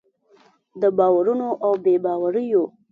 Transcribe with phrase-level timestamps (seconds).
[0.81, 2.63] د باورونو او بې باوریو